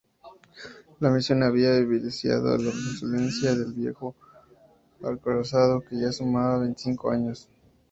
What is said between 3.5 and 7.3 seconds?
del viejo acorazado, que ya sumaba veinticinco